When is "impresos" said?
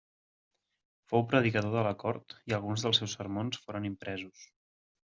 3.95-4.53